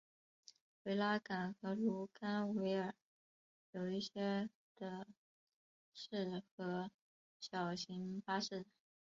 [0.81, 2.95] 维拉港和卢甘维尔
[3.73, 5.05] 有一些的
[5.93, 6.89] 士和
[7.39, 8.65] 小型巴士。